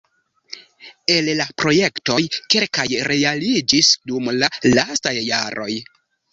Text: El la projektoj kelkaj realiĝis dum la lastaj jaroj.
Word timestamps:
El 1.15 1.29
la 1.41 1.45
projektoj 1.63 2.17
kelkaj 2.55 2.87
realiĝis 3.11 3.93
dum 4.13 4.33
la 4.41 4.53
lastaj 4.75 5.17
jaroj. 5.31 5.73